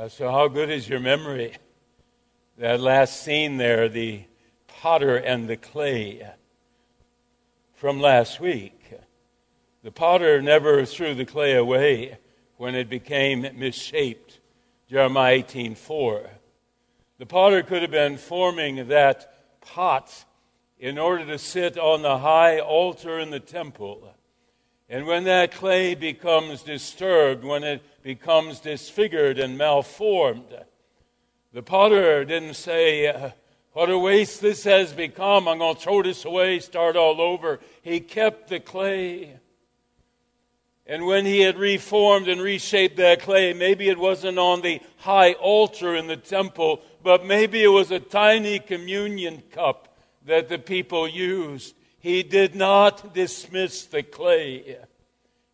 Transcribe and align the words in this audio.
Uh, 0.00 0.08
so, 0.08 0.30
how 0.30 0.48
good 0.48 0.70
is 0.70 0.88
your 0.88 0.98
memory? 0.98 1.54
That 2.56 2.80
last 2.80 3.22
scene 3.22 3.58
there, 3.58 3.86
the 3.86 4.22
potter 4.66 5.14
and 5.18 5.46
the 5.46 5.58
clay 5.58 6.26
from 7.74 8.00
last 8.00 8.40
week. 8.40 8.94
The 9.82 9.92
potter 9.92 10.40
never 10.40 10.86
threw 10.86 11.14
the 11.14 11.26
clay 11.26 11.54
away 11.54 12.16
when 12.56 12.74
it 12.74 12.88
became 12.88 13.46
misshaped. 13.58 14.40
Jeremiah 14.88 15.34
18:4. 15.34 16.30
The 17.18 17.26
potter 17.26 17.62
could 17.62 17.82
have 17.82 17.90
been 17.90 18.16
forming 18.16 18.88
that 18.88 19.60
pot 19.60 20.24
in 20.78 20.96
order 20.96 21.26
to 21.26 21.38
sit 21.38 21.76
on 21.76 22.00
the 22.00 22.20
high 22.20 22.58
altar 22.58 23.18
in 23.18 23.28
the 23.28 23.38
temple. 23.38 24.14
And 24.88 25.06
when 25.06 25.24
that 25.24 25.52
clay 25.52 25.94
becomes 25.94 26.62
disturbed, 26.62 27.44
when 27.44 27.64
it 27.64 27.82
becomes 28.02 28.60
disfigured 28.60 29.38
and 29.38 29.58
malformed, 29.58 30.56
the 31.52 31.62
potter 31.62 32.24
didn't 32.24 32.54
say, 32.54 33.08
uh, 33.08 33.30
What 33.72 33.90
a 33.90 33.98
waste 33.98 34.40
this 34.40 34.64
has 34.64 34.92
become. 34.92 35.48
I'm 35.48 35.58
going 35.58 35.74
to 35.74 35.80
throw 35.80 36.02
this 36.02 36.24
away, 36.24 36.60
start 36.60 36.96
all 36.96 37.20
over. 37.20 37.60
He 37.82 38.00
kept 38.00 38.48
the 38.48 38.60
clay. 38.60 39.36
And 40.86 41.06
when 41.06 41.24
he 41.24 41.40
had 41.40 41.56
reformed 41.56 42.28
and 42.28 42.40
reshaped 42.40 42.96
that 42.96 43.22
clay, 43.22 43.52
maybe 43.52 43.88
it 43.88 43.98
wasn't 43.98 44.38
on 44.38 44.60
the 44.60 44.80
high 44.98 45.34
altar 45.34 45.94
in 45.94 46.08
the 46.08 46.16
temple, 46.16 46.82
but 47.02 47.24
maybe 47.24 47.62
it 47.62 47.68
was 47.68 47.90
a 47.90 48.00
tiny 48.00 48.58
communion 48.58 49.42
cup 49.52 49.96
that 50.26 50.48
the 50.48 50.58
people 50.58 51.08
used. 51.08 51.74
He 52.00 52.22
did 52.22 52.54
not 52.54 53.14
dismiss 53.14 53.84
the 53.84 54.02
clay. 54.02 54.78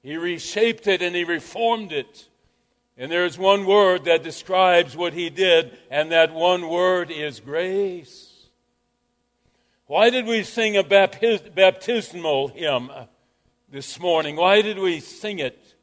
He 0.03 0.17
reshaped 0.17 0.87
it 0.87 1.03
and 1.03 1.17
he 1.17 1.25
reformed 1.25 1.93
it. 1.93 2.29
And 2.99 3.13
there's 3.13 3.39
one 3.39 3.67
word 3.67 4.05
that 4.05 4.23
describes 4.23 4.97
what 4.97 5.13
he 5.13 5.29
did, 5.29 5.77
and 5.91 6.11
that 6.13 6.33
one 6.33 6.69
word 6.69 7.11
is 7.11 7.41
grace. 7.41 8.49
Why 9.87 10.09
did 10.09 10.27
we 10.27 10.43
sing 10.43 10.77
a 10.77 10.83
baptismal 10.83 12.49
hymn 12.49 12.91
this 13.71 14.01
morning? 14.01 14.37
Why 14.37 14.63
did 14.63 14.79
we 14.79 15.01
sing 15.01 15.39
it? 15.39 15.75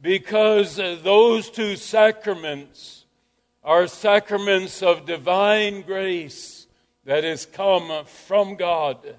Because 0.00 0.78
uh, 0.78 0.98
those 1.02 1.50
two 1.50 1.76
sacraments 1.76 3.06
are 3.64 3.86
sacraments 3.86 4.82
of 4.82 5.06
divine 5.06 5.82
grace 5.82 6.66
that 7.04 7.24
has 7.24 7.46
come 7.46 8.04
from 8.04 8.56
God. 8.56 9.16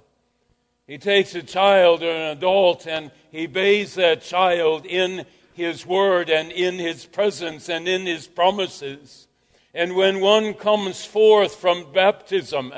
He 0.87 0.97
takes 0.97 1.35
a 1.35 1.43
child 1.43 2.03
or 2.03 2.11
an 2.11 2.37
adult 2.37 2.87
and 2.87 3.11
he 3.31 3.47
bathes 3.47 3.95
that 3.95 4.21
child 4.21 4.85
in 4.85 5.25
his 5.61 5.85
word 5.85 6.29
and 6.29 6.51
in 6.51 6.75
his 6.75 7.05
presence 7.05 7.69
and 7.69 7.87
in 7.87 8.05
his 8.05 8.27
promises. 8.27 9.27
And 9.73 9.95
when 9.95 10.19
one 10.19 10.53
comes 10.53 11.05
forth 11.05 11.55
from 11.55 11.91
baptism, 11.93 12.73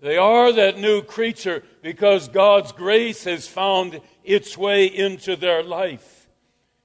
they 0.00 0.16
are 0.16 0.52
that 0.52 0.78
new 0.78 1.02
creature 1.02 1.62
because 1.82 2.28
God's 2.28 2.72
grace 2.72 3.24
has 3.24 3.46
found 3.46 4.00
its 4.24 4.56
way 4.56 4.86
into 4.86 5.36
their 5.36 5.62
life. 5.62 6.28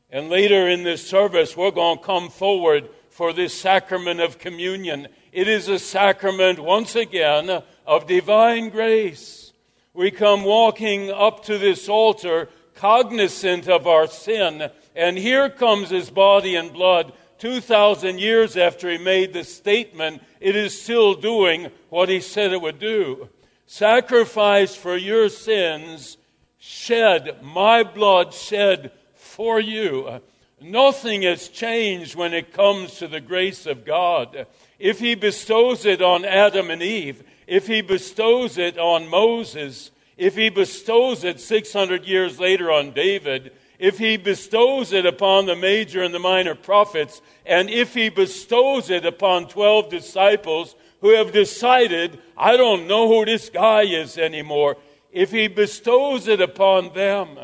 And 0.09 0.29
later 0.29 0.67
in 0.67 0.83
this 0.83 1.07
service, 1.07 1.55
we're 1.55 1.71
going 1.71 1.97
to 1.97 2.03
come 2.03 2.29
forward 2.29 2.89
for 3.09 3.33
this 3.33 3.53
sacrament 3.53 4.19
of 4.19 4.39
communion. 4.39 5.07
It 5.31 5.47
is 5.47 5.67
a 5.67 5.79
sacrament, 5.79 6.59
once 6.59 6.95
again, 6.95 7.61
of 7.85 8.07
divine 8.07 8.69
grace. 8.69 9.53
We 9.93 10.09
come 10.09 10.43
walking 10.43 11.11
up 11.11 11.43
to 11.45 11.57
this 11.57 11.87
altar 11.87 12.49
cognizant 12.75 13.67
of 13.67 13.87
our 13.87 14.07
sin, 14.07 14.69
and 14.95 15.17
here 15.17 15.49
comes 15.49 15.89
his 15.89 16.09
body 16.09 16.55
and 16.55 16.71
blood 16.71 17.13
2,000 17.43 18.19
years 18.19 18.55
after 18.55 18.89
he 18.89 18.97
made 18.97 19.33
this 19.33 19.53
statement, 19.53 20.23
it 20.39 20.55
is 20.55 20.81
still 20.81 21.13
doing 21.13 21.69
what 21.89 22.07
he 22.07 22.21
said 22.21 22.53
it 22.53 22.61
would 22.61 22.79
do. 22.79 23.27
Sacrifice 23.65 24.77
for 24.77 24.95
your 24.95 25.27
sins, 25.27 26.15
shed, 26.57 27.43
my 27.43 27.83
blood 27.83 28.33
shed 28.33 28.93
for 29.13 29.59
you. 29.59 30.21
Nothing 30.61 31.23
has 31.23 31.49
changed 31.49 32.15
when 32.15 32.33
it 32.33 32.53
comes 32.53 32.95
to 32.99 33.09
the 33.09 33.19
grace 33.19 33.65
of 33.65 33.83
God. 33.83 34.47
If 34.79 34.99
he 34.99 35.13
bestows 35.13 35.85
it 35.85 36.01
on 36.01 36.23
Adam 36.23 36.69
and 36.69 36.81
Eve, 36.81 37.23
if 37.45 37.67
he 37.67 37.81
bestows 37.81 38.57
it 38.57 38.77
on 38.77 39.09
Moses, 39.09 39.91
if 40.15 40.37
he 40.37 40.47
bestows 40.47 41.25
it 41.25 41.41
600 41.41 42.05
years 42.05 42.39
later 42.39 42.71
on 42.71 42.91
David, 42.91 43.51
if 43.83 43.97
he 43.97 44.15
bestows 44.15 44.93
it 44.93 45.05
upon 45.05 45.45
the 45.45 45.57
major 45.57 46.01
and 46.01 46.13
the 46.13 46.19
minor 46.19 46.55
prophets, 46.55 47.21
and 47.45 47.69
if 47.69 47.93
he 47.93 48.07
bestows 48.07 48.89
it 48.89 49.05
upon 49.05 49.45
12 49.45 49.89
disciples 49.89 50.73
who 51.01 51.09
have 51.09 51.33
decided, 51.33 52.17
I 52.37 52.55
don't 52.55 52.87
know 52.87 53.09
who 53.09 53.25
this 53.25 53.49
guy 53.49 53.81
is 53.81 54.17
anymore, 54.17 54.77
if 55.11 55.31
he 55.31 55.49
bestows 55.49 56.29
it 56.29 56.39
upon 56.39 56.93
them, 56.93 57.37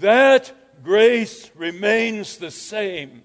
that 0.00 0.54
grace 0.82 1.50
remains 1.54 2.38
the 2.38 2.50
same. 2.50 3.22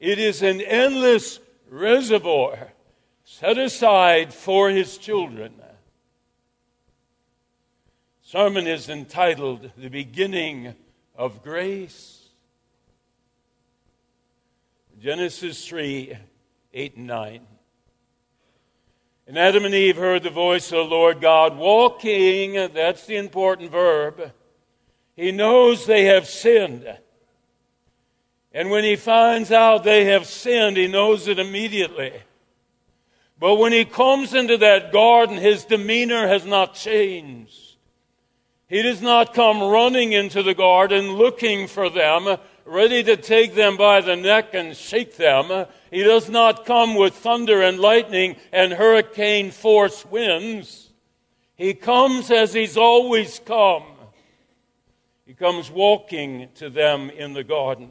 It 0.00 0.18
is 0.18 0.40
an 0.40 0.62
endless 0.62 1.40
reservoir 1.68 2.72
set 3.24 3.58
aside 3.58 4.32
for 4.32 4.70
his 4.70 4.96
children. 4.96 5.52
Sermon 8.22 8.66
is 8.66 8.88
entitled 8.88 9.72
The 9.76 9.90
Beginning 9.90 10.74
of 11.18 11.42
Grace. 11.42 12.28
Genesis 15.02 15.66
3 15.66 16.16
8 16.72 16.96
and 16.96 17.06
9. 17.06 17.40
And 19.26 19.36
Adam 19.38 19.64
and 19.64 19.74
Eve 19.74 19.96
heard 19.96 20.22
the 20.22 20.30
voice 20.30 20.72
of 20.72 20.78
the 20.78 20.94
Lord 20.94 21.20
God 21.20 21.58
walking. 21.58 22.54
That's 22.72 23.04
the 23.04 23.16
important 23.16 23.70
verb. 23.70 24.32
He 25.16 25.32
knows 25.32 25.84
they 25.84 26.04
have 26.04 26.26
sinned. 26.26 26.86
And 28.52 28.70
when 28.70 28.84
he 28.84 28.96
finds 28.96 29.50
out 29.50 29.84
they 29.84 30.06
have 30.06 30.26
sinned, 30.26 30.76
he 30.76 30.86
knows 30.86 31.28
it 31.28 31.38
immediately. 31.38 32.12
But 33.38 33.56
when 33.56 33.72
he 33.72 33.84
comes 33.84 34.34
into 34.34 34.56
that 34.58 34.92
garden, 34.92 35.36
his 35.36 35.64
demeanor 35.64 36.26
has 36.26 36.46
not 36.46 36.74
changed. 36.74 37.67
He 38.68 38.82
does 38.82 39.00
not 39.00 39.32
come 39.32 39.62
running 39.62 40.12
into 40.12 40.42
the 40.42 40.54
garden 40.54 41.12
looking 41.12 41.66
for 41.68 41.88
them, 41.88 42.36
ready 42.66 43.02
to 43.02 43.16
take 43.16 43.54
them 43.54 43.78
by 43.78 44.02
the 44.02 44.14
neck 44.14 44.52
and 44.52 44.76
shake 44.76 45.16
them. 45.16 45.66
He 45.90 46.02
does 46.02 46.28
not 46.28 46.66
come 46.66 46.94
with 46.94 47.14
thunder 47.14 47.62
and 47.62 47.80
lightning 47.80 48.36
and 48.52 48.74
hurricane 48.74 49.52
force 49.52 50.04
winds. 50.04 50.90
He 51.54 51.72
comes 51.72 52.30
as 52.30 52.52
he's 52.52 52.76
always 52.76 53.40
come. 53.40 53.84
He 55.24 55.32
comes 55.32 55.70
walking 55.70 56.48
to 56.56 56.68
them 56.68 57.08
in 57.08 57.32
the 57.32 57.44
garden. 57.44 57.90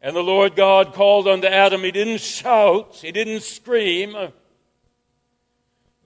And 0.00 0.14
the 0.14 0.22
Lord 0.22 0.54
God 0.54 0.94
called 0.94 1.26
unto 1.26 1.48
Adam. 1.48 1.82
He 1.82 1.90
didn't 1.90 2.20
shout, 2.20 2.94
he 2.96 3.10
didn't 3.10 3.42
scream. 3.42 4.12
The 4.12 4.32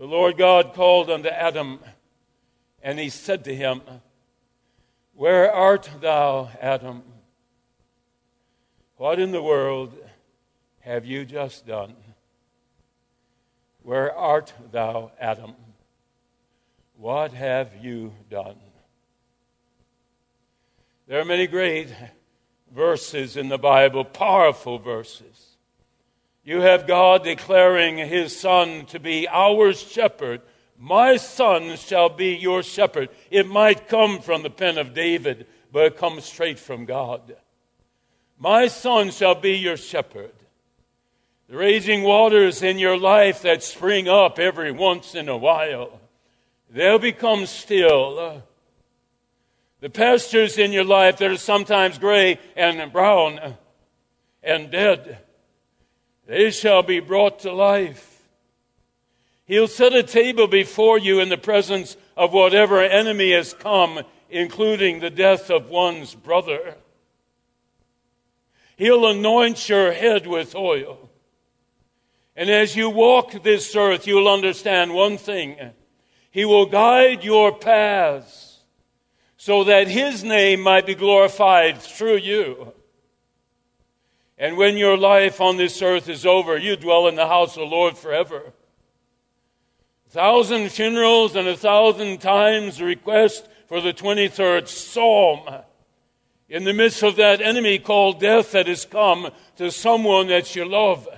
Lord 0.07 0.39
God 0.39 0.73
called 0.73 1.11
unto 1.11 1.29
Adam 1.29 1.81
and 2.83 2.99
he 2.99 3.09
said 3.09 3.45
to 3.45 3.55
him, 3.55 3.83
Where 5.15 5.53
art 5.53 5.89
thou, 6.01 6.51
Adam? 6.61 7.03
What 8.97 9.19
in 9.19 9.33
the 9.33 9.43
world 9.43 9.95
have 10.81 11.05
you 11.05 11.25
just 11.25 11.67
done? 11.67 11.95
Where 13.83 14.15
art 14.15 14.53
thou, 14.71 15.13
Adam? 15.19 15.55
What 16.97 17.33
have 17.33 17.71
you 17.81 18.13
done? 18.31 18.57
There 21.07 21.19
are 21.19 21.25
many 21.25 21.47
great 21.47 21.89
verses 22.71 23.37
in 23.37 23.49
the 23.49 23.59
Bible, 23.59 24.05
powerful 24.05 24.79
verses. 24.79 25.57
You 26.45 26.61
have 26.61 26.87
God 26.87 27.25
declaring 27.25 27.99
his 27.99 28.39
Son 28.39 28.87
to 28.87 29.01
be 29.01 29.27
our 29.29 29.73
shepherd 29.73 30.43
my 30.83 31.19
son 31.19 31.77
shall 31.77 32.09
be 32.09 32.35
your 32.35 32.63
shepherd. 32.63 33.11
It 33.31 33.47
might 33.47 33.87
come 33.87 34.19
from 34.21 34.43
the 34.43 34.49
pen 34.49 34.79
of 34.79 34.95
David, 34.95 35.47
but 35.71 35.85
it 35.85 35.99
comes 35.99 36.25
straight 36.25 36.59
from 36.59 36.87
God. 36.87 37.37
My 38.39 38.67
son 38.67 39.11
shall 39.11 39.35
be 39.35 39.59
your 39.59 39.77
shepherd. 39.77 40.33
The 41.51 41.59
raging 41.59 42.03
waters 42.03 42.63
in 42.63 42.79
your 42.79 42.97
life 42.97 43.43
that 43.43 43.63
spring 43.63 44.09
up 44.09 44.39
every 44.39 44.73
once 44.73 45.15
in 45.15 45.29
a 45.29 45.37
while, 45.37 46.01
they'll 46.71 46.99
become 46.99 47.45
still. 47.45 48.43
The 49.81 49.91
pastures 49.91 50.57
in 50.57 50.73
your 50.73 50.85
life 50.85 51.19
that 51.19 51.31
are 51.31 51.37
sometimes 51.37 51.99
gray 51.99 52.39
and 52.57 52.91
brown 52.91 53.57
and 54.43 54.71
dead, 54.71 55.19
they 56.27 56.51
shall 56.51 56.83
be 56.83 57.01
brought 57.01 57.41
to 57.41 57.53
life. 57.53 58.10
He'll 59.51 59.67
set 59.67 59.95
a 59.95 60.05
table 60.05 60.47
before 60.47 60.97
you 60.97 61.19
in 61.19 61.29
the 61.29 61.37
presence 61.37 61.97
of 62.17 62.33
whatever 62.33 62.81
enemy 62.85 63.33
has 63.33 63.53
come, 63.53 63.99
including 64.31 65.01
the 65.01 65.11
death 65.11 65.51
of 65.51 65.71
one's 65.71 66.15
brother. 66.15 66.77
He'll 68.77 69.09
anoint 69.09 69.69
your 69.69 69.91
head 69.91 70.29
with 70.29 70.55
oil. 70.55 71.11
And 72.37 72.49
as 72.49 72.77
you 72.77 72.91
walk 72.91 73.43
this 73.43 73.75
earth, 73.75 74.07
you'll 74.07 74.29
understand 74.29 74.95
one 74.95 75.19
thing. 75.19 75.57
He 76.31 76.45
will 76.45 76.67
guide 76.67 77.25
your 77.25 77.53
paths 77.53 78.61
so 79.37 79.65
that 79.65 79.89
His 79.89 80.23
name 80.23 80.61
might 80.61 80.87
be 80.87 80.95
glorified 80.95 81.83
through 81.83 82.19
you. 82.19 82.73
And 84.39 84.57
when 84.57 84.77
your 84.77 84.97
life 84.97 85.41
on 85.41 85.57
this 85.57 85.83
earth 85.83 86.09
is 86.09 86.25
over, 86.25 86.57
you 86.57 86.77
dwell 86.77 87.09
in 87.09 87.17
the 87.17 87.27
house 87.27 87.57
of 87.57 87.63
the 87.63 87.67
Lord 87.67 87.99
forever. 87.99 88.53
Thousand 90.11 90.71
funerals 90.73 91.37
and 91.37 91.47
a 91.47 91.57
thousand 91.57 92.21
times 92.21 92.83
request 92.83 93.49
for 93.69 93.81
the 93.81 93.93
23rd 93.93 94.67
Psalm. 94.67 95.63
In 96.49 96.65
the 96.65 96.73
midst 96.73 97.05
of 97.05 97.15
that 97.15 97.41
enemy 97.41 97.79
called 97.79 98.19
death 98.19 98.51
that 98.51 98.67
has 98.67 98.85
come 98.85 99.31
to 99.57 99.71
someone 99.71 100.27
that 100.27 100.57
you 100.57 100.65
love. 100.65 101.09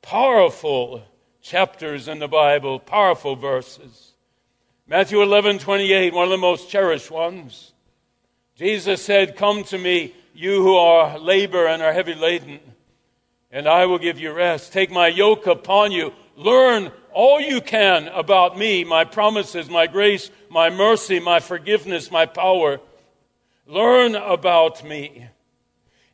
Powerful 0.00 1.02
chapters 1.42 2.06
in 2.06 2.20
the 2.20 2.28
Bible, 2.28 2.78
powerful 2.78 3.34
verses. 3.34 4.12
Matthew 4.86 5.20
11, 5.20 5.58
28, 5.58 6.14
one 6.14 6.24
of 6.24 6.30
the 6.30 6.36
most 6.36 6.70
cherished 6.70 7.10
ones. 7.10 7.72
Jesus 8.54 9.04
said, 9.04 9.34
Come 9.34 9.64
to 9.64 9.76
me, 9.76 10.14
you 10.34 10.62
who 10.62 10.76
are 10.76 11.18
labor 11.18 11.66
and 11.66 11.82
are 11.82 11.92
heavy 11.92 12.14
laden, 12.14 12.60
and 13.50 13.66
I 13.66 13.86
will 13.86 13.98
give 13.98 14.20
you 14.20 14.32
rest. 14.32 14.72
Take 14.72 14.92
my 14.92 15.08
yoke 15.08 15.48
upon 15.48 15.90
you. 15.90 16.12
Learn 16.36 16.92
all 17.18 17.40
you 17.40 17.60
can 17.60 18.06
about 18.06 18.56
me, 18.56 18.84
my 18.84 19.02
promises, 19.02 19.68
my 19.68 19.88
grace, 19.88 20.30
my 20.48 20.70
mercy, 20.70 21.18
my 21.18 21.40
forgiveness, 21.40 22.12
my 22.12 22.24
power. 22.26 22.78
Learn 23.66 24.14
about 24.14 24.84
me. 24.84 25.26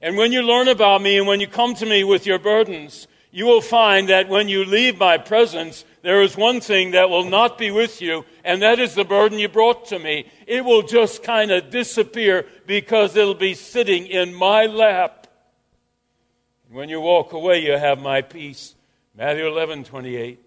And 0.01 0.17
when 0.17 0.33
you 0.33 0.41
learn 0.41 0.67
about 0.67 1.03
me 1.03 1.19
and 1.19 1.27
when 1.27 1.41
you 1.41 1.47
come 1.47 1.75
to 1.75 1.85
me 1.85 2.05
with 2.05 2.25
your 2.25 2.39
burdens, 2.39 3.07
you 3.31 3.45
will 3.45 3.61
find 3.61 4.09
that 4.09 4.31
when 4.31 4.49
you 4.49 4.65
leave 4.65 4.99
my 4.99 5.19
presence, 5.19 5.85
there 6.01 6.23
is 6.23 6.39
one 6.39 6.63
thing 6.63 6.93
that 6.93 7.11
will 7.11 7.29
not 7.29 7.59
be 7.59 7.71
with 7.71 8.01
you, 8.01 8.25
and 8.43 8.63
that 8.63 8.79
is 8.79 8.95
the 8.95 9.05
burden 9.05 9.39
you 9.39 9.51
brought 9.51 9.85
to 9.89 9.99
me. 9.99 10.25
It 10.47 10.65
will 10.65 10.81
just 10.81 11.23
kind 11.23 11.51
of 11.51 11.69
disappear 11.69 12.47
because 12.67 13.15
it'll 13.15 13.35
be 13.35 13.53
sitting 13.53 14.07
in 14.07 14.33
my 14.33 14.65
lap. 14.65 15.27
When 16.71 16.89
you 16.89 17.03
walk 17.03 17.35
away, 17.35 17.63
you 17.63 17.73
have 17.73 18.01
my 18.01 18.23
peace. 18.23 18.75
Matthew 19.15 19.47
11, 19.47 19.85
28. 19.85 20.44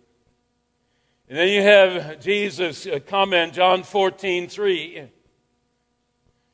And 1.30 1.38
then 1.38 1.50
you 1.50 1.62
have 1.62 2.22
Jesus 2.22 2.88
uh, 2.88 3.00
comment, 3.06 3.54
John 3.54 3.84
14, 3.84 4.48
3. 4.48 5.10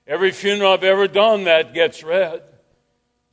Every 0.08 0.32
funeral 0.32 0.74
I've 0.74 0.84
ever 0.84 1.08
done 1.08 1.44
that 1.44 1.74
gets 1.74 2.04
read. 2.04 2.42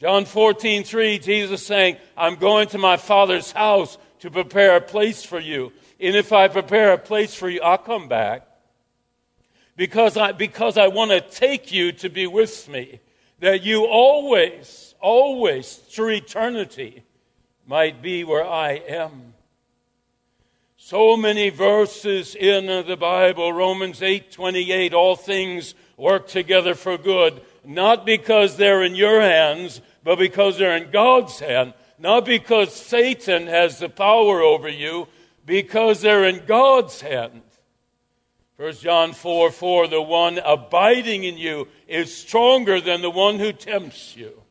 John 0.01 0.27
14, 0.27 0.85
3, 0.85 1.19
Jesus 1.19 1.67
saying, 1.67 1.97
I'm 2.17 2.37
going 2.37 2.69
to 2.69 2.79
my 2.79 2.97
Father's 2.97 3.53
house 3.53 3.97
to 4.21 4.31
prepare 4.31 4.77
a 4.77 4.81
place 4.81 5.25
for 5.25 5.41
you. 5.41 5.73
And 5.99 6.15
if 6.15 6.33
I 6.33 6.49
prepare 6.49 6.93
a 6.93 6.99
place 6.99 7.35
for 7.35 7.49
you, 7.49 7.61
I'll 7.63 7.79
come 7.79 8.09
back. 8.09 8.47
Because 9.77 10.17
I, 10.17 10.33
because 10.33 10.77
I 10.77 10.89
want 10.89 11.11
to 11.11 11.21
take 11.21 11.73
you 11.73 11.93
to 11.93 12.11
be 12.11 12.27
with 12.27 12.69
me. 12.69 13.01
That 13.41 13.63
you 13.63 13.87
always, 13.87 14.95
always, 15.01 15.75
through 15.75 16.11
eternity, 16.11 17.03
might 17.67 18.03
be 18.03 18.25
where 18.25 18.45
I 18.45 18.73
am. 18.73 19.30
So 20.91 21.17
many 21.17 21.51
verses 21.51 22.35
in 22.35 22.67
the 22.67 22.97
Bible, 22.97 23.53
Romans 23.53 24.03
8 24.03 24.33
28, 24.33 24.93
all 24.93 25.15
things 25.15 25.77
work 25.97 26.27
together 26.27 26.75
for 26.75 26.99
good, 26.99 27.43
not 27.65 28.05
because 28.05 28.57
they're 28.57 28.83
in 28.83 28.97
your 28.97 29.21
hands, 29.21 29.83
but 30.03 30.19
because 30.19 30.59
they're 30.59 30.77
in 30.77 30.91
God's 30.91 31.39
hand. 31.39 31.75
Not 31.97 32.25
because 32.25 32.75
Satan 32.75 33.47
has 33.47 33.79
the 33.79 33.89
power 33.89 34.41
over 34.41 34.69
you, 34.69 35.07
because 35.47 36.01
they're 36.01 36.25
in 36.25 36.45
God's 36.45 37.01
hand. 37.01 37.43
1 38.57 38.73
John 38.73 39.13
4 39.13 39.53
4, 39.53 39.87
the 39.87 40.03
one 40.03 40.39
abiding 40.39 41.23
in 41.23 41.39
you 41.39 41.69
is 41.87 42.13
stronger 42.13 42.81
than 42.81 43.01
the 43.01 43.11
one 43.11 43.39
who 43.39 43.53
tempts 43.53 44.17
you. 44.17 44.43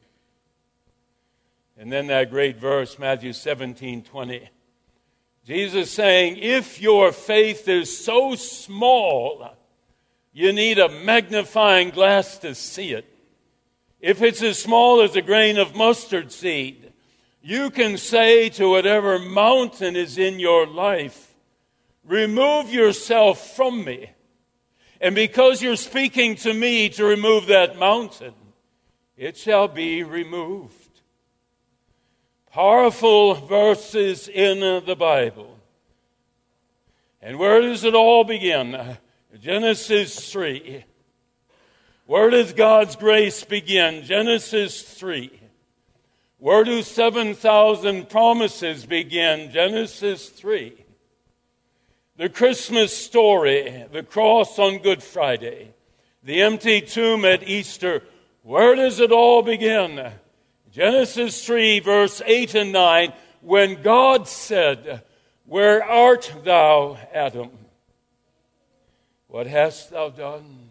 And 1.77 1.91
then 1.91 2.07
that 2.07 2.29
great 2.29 2.55
verse, 2.55 2.97
Matthew 2.97 3.33
17 3.33 4.03
20. 4.03 4.49
Jesus 5.45 5.91
saying, 5.91 6.37
If 6.37 6.81
your 6.81 7.11
faith 7.11 7.67
is 7.67 8.03
so 8.03 8.35
small, 8.35 9.49
you 10.31 10.53
need 10.53 10.79
a 10.79 10.89
magnifying 10.89 11.89
glass 11.89 12.37
to 12.39 12.53
see 12.55 12.93
it. 12.93 13.05
If 13.99 14.21
it's 14.21 14.41
as 14.41 14.61
small 14.61 15.01
as 15.01 15.15
a 15.15 15.21
grain 15.21 15.57
of 15.57 15.75
mustard 15.75 16.31
seed, 16.31 16.93
you 17.41 17.69
can 17.69 17.97
say 17.97 18.49
to 18.49 18.69
whatever 18.69 19.19
mountain 19.19 19.95
is 19.95 20.17
in 20.17 20.39
your 20.39 20.67
life, 20.67 21.29
Remove 22.09 22.73
yourself 22.73 23.55
from 23.55 23.85
me. 23.85 24.09
And 24.99 25.13
because 25.13 25.61
you're 25.61 25.75
speaking 25.75 26.35
to 26.37 26.53
me 26.53 26.89
to 26.89 27.05
remove 27.05 27.45
that 27.47 27.77
mountain, 27.77 28.33
it 29.15 29.37
shall 29.37 29.67
be 29.67 30.03
removed. 30.03 30.78
Powerful 32.51 33.35
verses 33.35 34.27
in 34.27 34.59
the 34.83 34.95
Bible. 34.95 35.55
And 37.21 37.37
where 37.37 37.61
does 37.61 37.83
it 37.83 37.93
all 37.93 38.23
begin? 38.23 38.97
Genesis 39.39 40.31
3. 40.31 40.83
Where 42.07 42.31
does 42.31 42.53
God's 42.53 42.95
grace 42.95 43.43
begin? 43.43 44.03
Genesis 44.03 44.81
3. 44.81 45.29
Where 46.39 46.63
do 46.63 46.81
7,000 46.81 48.09
promises 48.09 48.83
begin? 48.83 49.51
Genesis 49.51 50.29
3. 50.29 50.73
The 52.17 52.29
Christmas 52.29 52.97
story, 52.97 53.85
the 53.91 54.01
cross 54.01 54.57
on 54.57 54.79
Good 54.79 55.03
Friday, 55.03 55.73
the 56.23 56.41
empty 56.41 56.81
tomb 56.81 57.25
at 57.25 57.47
Easter, 57.47 58.01
where 58.41 58.73
does 58.73 58.99
it 58.99 59.11
all 59.11 59.43
begin? 59.43 60.13
Genesis 60.71 61.45
3, 61.45 61.79
verse 61.79 62.21
8 62.25 62.55
and 62.55 62.71
9, 62.71 63.13
when 63.41 63.81
God 63.81 64.27
said, 64.27 65.03
Where 65.45 65.83
art 65.83 66.31
thou, 66.43 66.97
Adam? 67.13 67.49
What 69.27 69.47
hast 69.47 69.91
thou 69.91 70.09
done? 70.09 70.69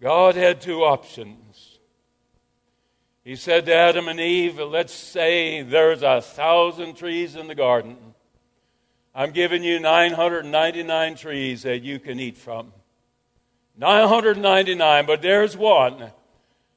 God 0.00 0.36
had 0.36 0.60
two 0.60 0.84
options. 0.84 1.78
He 3.24 3.34
said 3.36 3.66
to 3.66 3.74
Adam 3.74 4.08
and 4.08 4.20
Eve, 4.20 4.58
Let's 4.58 4.92
say 4.92 5.62
there's 5.62 6.02
a 6.02 6.20
thousand 6.20 6.94
trees 6.94 7.34
in 7.34 7.46
the 7.46 7.54
garden. 7.54 7.96
I'm 9.14 9.32
giving 9.32 9.64
you 9.64 9.80
999 9.80 11.16
trees 11.16 11.62
that 11.62 11.82
you 11.82 11.98
can 11.98 12.20
eat 12.20 12.36
from. 12.36 12.72
999, 13.76 15.06
but 15.06 15.22
there's 15.22 15.56
one. 15.56 16.12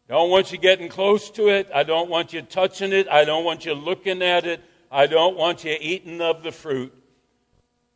Don't 0.07 0.29
want 0.29 0.51
you 0.51 0.57
getting 0.57 0.89
close 0.89 1.29
to 1.31 1.47
it. 1.49 1.69
I 1.73 1.83
don't 1.83 2.09
want 2.09 2.33
you 2.33 2.41
touching 2.41 2.91
it. 2.91 3.07
I 3.07 3.25
don't 3.25 3.45
want 3.45 3.65
you 3.65 3.73
looking 3.73 4.21
at 4.21 4.45
it. 4.45 4.61
I 4.91 5.05
don't 5.07 5.37
want 5.37 5.63
you 5.63 5.77
eating 5.79 6.19
of 6.19 6.43
the 6.43 6.51
fruit. 6.51 6.93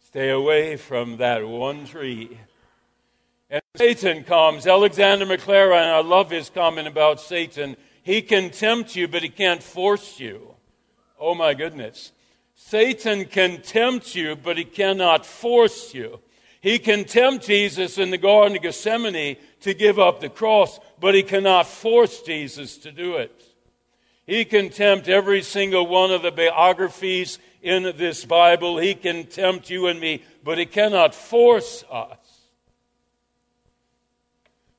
Stay 0.06 0.30
away 0.30 0.78
from 0.78 1.18
that 1.18 1.46
one 1.48 1.86
tree. 1.86 2.38
And 3.50 3.64
Satan 3.76 4.24
comes. 4.24 4.68
Alexander 4.68 5.26
Maclaren, 5.26 5.92
I 5.92 6.02
love 6.02 6.30
his 6.30 6.50
comment 6.50 6.88
about 6.88 7.20
Satan. 7.20 7.76
He 8.04 8.22
can 8.22 8.52
tempt 8.52 8.96
you, 8.96 9.08
but 9.08 9.24
he 9.24 9.30
can't 9.30 9.64
force 9.64 10.20
you. 10.20 10.54
Oh 11.20 11.34
my 11.34 11.54
goodness. 11.54 12.12
Satan 12.54 13.26
can 13.26 13.62
tempt 13.62 14.16
you, 14.16 14.36
but 14.36 14.58
he 14.58 14.66
cannot 14.66 15.26
force 15.26 15.94
you. 15.94 16.20
He 16.64 16.80
can 16.80 17.04
tempt 17.04 17.46
Jesus 17.46 17.98
in 17.98 18.10
the 18.10 18.18
Garden 18.18 18.56
of 18.56 18.64
Gethsemane 18.64 19.36
to 19.60 19.74
give 19.74 20.00
up 20.00 20.22
the 20.22 20.30
cross, 20.30 20.80
but 20.98 21.14
he 21.14 21.22
cannot 21.22 21.68
force 21.68 22.22
Jesus 22.22 22.78
to 22.78 22.92
do 22.94 23.18
it. 23.18 23.44
He 24.26 24.46
can 24.46 24.70
tempt 24.70 25.10
every 25.10 25.42
single 25.42 25.86
one 25.86 26.10
of 26.10 26.22
the 26.22 26.32
biographies 26.32 27.38
in 27.62 27.84
this 27.98 28.24
Bible. 28.24 28.78
He 28.78 28.96
can 28.96 29.26
tempt 29.26 29.70
you 29.70 29.88
and 29.88 30.00
me, 30.00 30.24
but 30.42 30.58
he 30.58 30.66
cannot 30.66 31.14
force 31.14 31.84
us. 31.92 32.48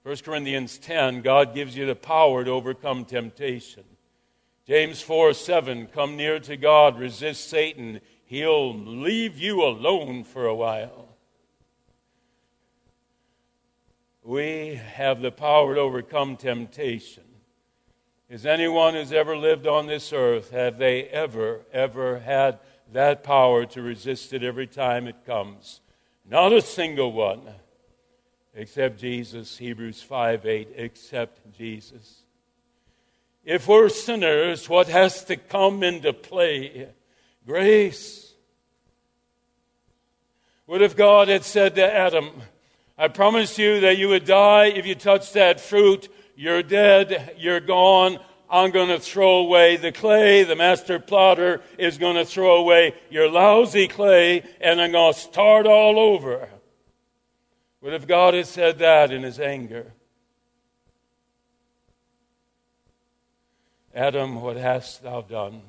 1 0.05 0.17
Corinthians 0.25 0.79
10, 0.79 1.21
God 1.21 1.55
gives 1.55 1.77
you 1.77 1.85
the 1.85 1.95
power 1.95 2.45
to 2.45 2.51
overcome 2.51 3.05
temptation. 3.05 3.85
James 4.67 5.03
4 5.03 5.35
7, 5.35 5.89
come 5.89 6.17
near 6.17 6.41
to 6.41 6.57
God, 6.57 6.99
resist 6.99 7.51
Satan, 7.51 8.01
he'll 8.25 8.75
leave 8.75 9.39
you 9.39 9.63
alone 9.63 10.25
for 10.25 10.47
a 10.47 10.55
while. 10.55 11.04
We 14.25 14.81
have 14.95 15.21
the 15.21 15.31
power 15.31 15.75
to 15.75 15.81
overcome 15.83 16.37
temptation. 16.39 17.25
Is 18.31 18.47
anyone 18.47 18.95
who's 18.95 19.13
ever 19.13 19.37
lived 19.37 19.67
on 19.67 19.87
this 19.87 20.15
earth, 20.15 20.51
have 20.51 20.79
they 20.79 21.05
ever, 21.05 21.61
ever 21.75 22.21
had 22.21 22.59
that 22.91 23.23
power 23.23 23.67
to 23.67 23.83
resist 23.83 24.33
it 24.33 24.43
every 24.43 24.67
time 24.67 25.07
it 25.07 25.27
comes? 25.27 25.83
Not 26.29 26.55
a 26.55 26.63
single 26.63 27.13
one. 27.13 27.43
Except 28.55 28.99
Jesus, 28.99 29.59
Hebrews 29.59 30.01
5 30.01 30.47
8, 30.47 30.69
except 30.75 31.53
Jesus. 31.53 32.23
If 33.45 33.69
we're 33.69 33.91
sinners, 33.91 34.71
what 34.71 34.89
has 34.89 35.23
to 35.25 35.37
come 35.37 35.83
into 35.83 36.15
play? 36.15 36.89
Grace. 37.47 38.33
What 40.65 40.81
if 40.81 40.97
God 40.97 41.29
had 41.29 41.45
said 41.45 41.75
to 41.75 41.95
Adam, 41.95 42.31
I 42.97 43.09
promised 43.09 43.59
you 43.59 43.81
that 43.81 43.99
you 43.99 44.09
would 44.09 44.25
die 44.25 44.67
if 44.67 44.87
you 44.87 44.95
touched 44.95 45.35
that 45.35 45.61
fruit. 45.61 46.09
You're 46.37 46.63
dead. 46.63 47.35
You're 47.37 47.61
gone. 47.61 48.19
I'm 48.49 48.71
going 48.71 48.89
to 48.89 49.01
throw 49.01 49.39
away 49.39 49.77
the 49.77 49.91
clay. 49.91 50.45
The 50.45 50.55
master 50.55 51.01
plotter 51.01 51.61
is 51.77 51.99
going 51.99 52.15
to 52.15 52.25
throw 52.25 52.57
away 52.57 52.95
your 53.11 53.29
lousy 53.29 53.89
clay, 53.89 54.45
and 54.61 54.81
I'm 54.81 54.93
going 54.93 55.13
to 55.13 55.19
start 55.19 55.67
all 55.67 55.99
over. 55.99 56.49
What 57.81 57.95
if 57.95 58.07
God 58.07 58.35
had 58.35 58.47
said 58.47 58.79
that 58.79 59.11
in 59.11 59.25
his 59.25 59.41
anger? 59.41 59.93
Adam, 63.93 64.41
what 64.41 64.57
hast 64.57 65.03
thou 65.03 65.21
done? 65.21 65.63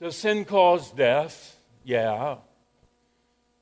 Does 0.00 0.16
sin 0.16 0.44
cause 0.44 0.90
death? 0.90 1.58
Yeah. 1.82 2.36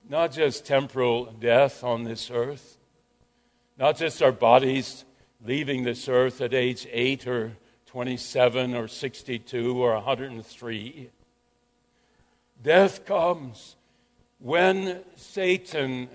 Not 0.08 0.32
just 0.32 0.64
temporal 0.64 1.26
death 1.26 1.82
on 1.82 2.04
this 2.04 2.30
earth, 2.30 2.78
not 3.76 3.96
just 3.96 4.22
our 4.22 4.32
bodies 4.32 5.04
leaving 5.44 5.82
this 5.82 6.08
earth 6.08 6.40
at 6.40 6.54
age 6.54 6.86
8 6.90 7.26
or 7.26 7.56
27 7.86 8.74
or 8.74 8.88
62 8.88 9.82
or 9.82 9.94
103. 9.94 11.10
Death 12.62 13.04
comes 13.04 13.76
when 14.38 15.00
Satan 15.16 16.08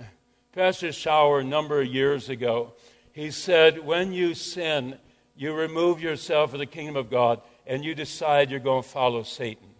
Pastor 0.53 0.89
Schauer, 0.89 1.41
a 1.41 1.43
number 1.45 1.79
of 1.79 1.87
years 1.87 2.27
ago, 2.27 2.73
he 3.13 3.31
said, 3.31 3.85
When 3.85 4.11
you 4.11 4.33
sin, 4.33 4.97
you 5.35 5.53
remove 5.53 6.01
yourself 6.01 6.51
from 6.51 6.59
the 6.59 6.65
kingdom 6.65 6.97
of 6.97 7.09
God 7.09 7.41
and 7.65 7.85
you 7.85 7.95
decide 7.95 8.51
you're 8.51 8.59
going 8.59 8.83
to 8.83 8.89
follow 8.89 9.23
Satan. 9.23 9.70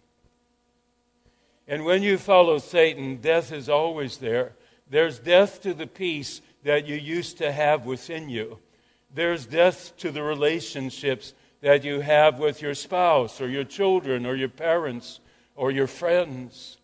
And 1.68 1.86
when 1.86 2.04
you 2.04 2.18
follow 2.18 2.58
Satan, 2.58 3.18
death 3.18 3.52
is 3.52 3.70
always 3.70 4.18
there. 4.18 4.54
There's 4.90 5.20
death 5.20 5.62
to 5.62 5.74
the 5.74 5.88
peace 5.88 6.42
that 6.64 6.86
you 6.86 6.96
used 6.96 7.38
to 7.38 7.52
have 7.52 7.86
within 7.86 8.30
you. 8.30 8.60
There's 9.14 9.46
death 9.46 9.96
to 9.98 10.12
the 10.12 10.24
relationships 10.24 11.34
that 11.62 11.84
you 11.84 12.02
have 12.02 12.40
with 12.40 12.62
your 12.62 12.74
spouse 12.74 13.40
or 13.40 13.48
your 13.48 13.64
children 13.64 14.26
or 14.26 14.36
your 14.36 14.50
parents 14.50 15.20
or 15.56 15.72
your 15.72 15.88
friends. 15.88 16.78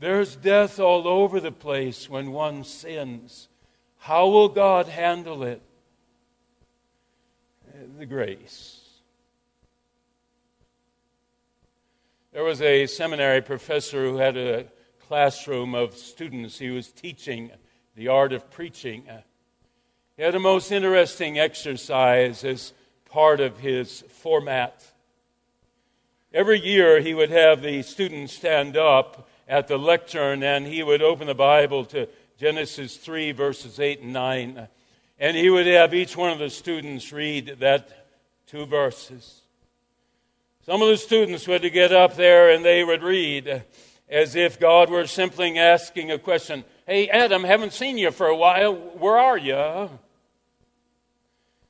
There's 0.00 0.36
death 0.36 0.78
all 0.78 1.08
over 1.08 1.40
the 1.40 1.52
place 1.52 2.08
when 2.08 2.30
one 2.30 2.64
sins. 2.64 3.48
How 3.98 4.28
will 4.28 4.48
God 4.48 4.86
handle 4.86 5.42
it? 5.42 5.60
The 7.98 8.06
grace. 8.06 8.77
There 12.38 12.44
was 12.44 12.62
a 12.62 12.86
seminary 12.86 13.42
professor 13.42 14.04
who 14.04 14.18
had 14.18 14.36
a 14.36 14.66
classroom 15.08 15.74
of 15.74 15.96
students. 15.96 16.56
He 16.56 16.70
was 16.70 16.92
teaching 16.92 17.50
the 17.96 18.06
art 18.06 18.32
of 18.32 18.48
preaching. 18.48 19.08
He 20.16 20.22
had 20.22 20.36
a 20.36 20.38
most 20.38 20.70
interesting 20.70 21.36
exercise 21.36 22.44
as 22.44 22.74
part 23.10 23.40
of 23.40 23.58
his 23.58 24.04
format. 24.08 24.84
Every 26.32 26.60
year, 26.60 27.00
he 27.00 27.12
would 27.12 27.30
have 27.30 27.60
the 27.60 27.82
students 27.82 28.34
stand 28.34 28.76
up 28.76 29.28
at 29.48 29.66
the 29.66 29.76
lectern 29.76 30.44
and 30.44 30.64
he 30.64 30.84
would 30.84 31.02
open 31.02 31.26
the 31.26 31.34
Bible 31.34 31.84
to 31.86 32.08
Genesis 32.38 32.98
3, 32.98 33.32
verses 33.32 33.80
8 33.80 34.02
and 34.02 34.12
9. 34.12 34.68
And 35.18 35.36
he 35.36 35.50
would 35.50 35.66
have 35.66 35.92
each 35.92 36.16
one 36.16 36.30
of 36.30 36.38
the 36.38 36.50
students 36.50 37.12
read 37.12 37.56
that 37.58 38.06
two 38.46 38.64
verses. 38.64 39.42
Some 40.68 40.82
of 40.82 40.88
the 40.88 40.98
students 40.98 41.48
would 41.48 41.62
get 41.72 41.92
up 41.92 42.14
there 42.14 42.50
and 42.50 42.62
they 42.62 42.84
would 42.84 43.02
read 43.02 43.64
as 44.06 44.36
if 44.36 44.60
God 44.60 44.90
were 44.90 45.06
simply 45.06 45.58
asking 45.58 46.10
a 46.10 46.18
question 46.18 46.62
Hey, 46.86 47.08
Adam, 47.08 47.42
haven't 47.42 47.72
seen 47.72 47.96
you 47.96 48.10
for 48.10 48.26
a 48.26 48.36
while. 48.36 48.74
Where 48.74 49.16
are 49.16 49.38
you? 49.38 49.88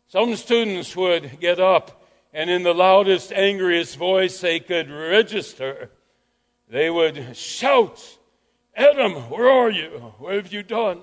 Some 0.09 0.35
students 0.35 0.97
would 0.97 1.38
get 1.38 1.61
up 1.61 2.09
and 2.33 2.50
in 2.50 2.64
the 2.64 2.75
loudest, 2.75 3.33
angriest 3.33 3.97
voice 3.97 4.40
they 4.40 4.59
could 4.59 4.90
register 4.90 5.93
they 6.69 6.90
would 6.90 7.37
shout, 7.37 8.19
Adam, 8.75 9.12
where 9.31 9.49
are 9.49 9.71
you? 9.71 10.12
What 10.19 10.35
have 10.35 10.52
you 10.52 10.64
done? 10.64 11.02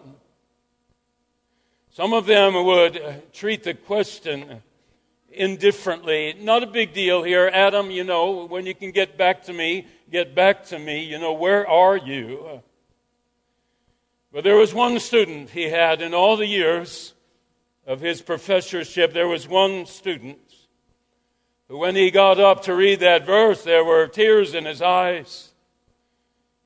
Some 1.91 2.11
of 2.11 2.25
them 2.25 2.55
would 2.55 3.31
treat 3.31 3.63
the 3.63 3.73
question 3.73 4.61
indifferently. 5.35 6.35
Not 6.39 6.63
a 6.63 6.67
big 6.67 6.93
deal 6.93 7.23
here. 7.23 7.49
Adam, 7.53 7.91
you 7.91 8.03
know, 8.03 8.45
when 8.45 8.65
you 8.65 8.73
can 8.73 8.91
get 8.91 9.17
back 9.17 9.43
to 9.43 9.53
me, 9.53 9.87
get 10.11 10.33
back 10.35 10.65
to 10.65 10.79
me. 10.79 11.03
You 11.03 11.19
know, 11.19 11.33
where 11.33 11.67
are 11.67 11.97
you? 11.97 12.61
But 14.31 14.43
there 14.43 14.57
was 14.57 14.73
one 14.73 14.99
student 14.99 15.51
he 15.51 15.69
had 15.69 16.01
in 16.01 16.13
all 16.13 16.35
the 16.35 16.47
years 16.47 17.13
of 17.87 18.01
his 18.01 18.21
professorship, 18.21 19.13
there 19.13 19.27
was 19.27 19.47
one 19.47 19.85
student 19.85 20.39
who, 21.67 21.77
when 21.77 21.95
he 21.95 22.11
got 22.11 22.39
up 22.39 22.63
to 22.63 22.75
read 22.75 22.99
that 22.99 23.25
verse, 23.25 23.63
there 23.63 23.83
were 23.83 24.07
tears 24.07 24.53
in 24.53 24.65
his 24.65 24.81
eyes. 24.81 25.51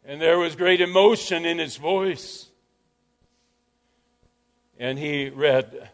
And 0.05 0.19
there 0.19 0.39
was 0.39 0.55
great 0.55 0.81
emotion 0.81 1.45
in 1.45 1.59
his 1.59 1.77
voice. 1.77 2.49
And 4.79 4.97
he 4.97 5.29
read 5.29 5.89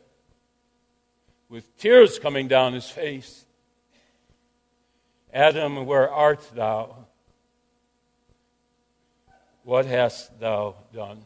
with 1.56 1.78
tears 1.78 2.20
coming 2.20 2.50
down 2.50 2.74
his 2.74 2.90
face 2.90 3.46
Adam, 5.34 5.86
where 5.86 6.10
art 6.12 6.42
thou? 6.54 7.08
What 9.64 9.86
hast 9.86 10.38
thou 10.40 10.76
done? 10.94 11.24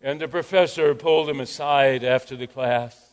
And 0.00 0.18
the 0.18 0.28
professor 0.28 0.94
pulled 0.94 1.28
him 1.28 1.40
aside 1.40 2.02
after 2.02 2.36
the 2.36 2.46
class 2.46 3.12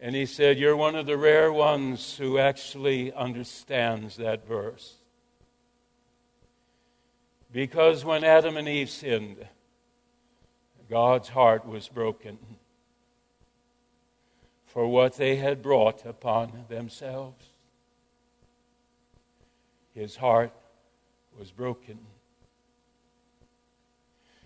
and 0.00 0.14
he 0.14 0.24
said, 0.24 0.58
You're 0.58 0.76
one 0.76 0.94
of 0.94 1.04
the 1.04 1.18
rare 1.18 1.52
ones 1.52 2.16
who 2.16 2.38
actually 2.38 3.12
understands 3.12 4.16
that 4.16 4.48
verse. 4.48 4.94
Because 7.52 8.06
when 8.06 8.24
Adam 8.24 8.56
and 8.56 8.68
Eve 8.68 8.88
sinned, 8.88 9.46
God's 10.88 11.28
heart 11.30 11.66
was 11.66 11.88
broken 11.88 12.38
for 14.66 14.86
what 14.86 15.14
they 15.14 15.36
had 15.36 15.62
brought 15.62 16.04
upon 16.06 16.64
themselves. 16.68 17.46
His 19.94 20.16
heart 20.16 20.52
was 21.38 21.50
broken. 21.50 21.98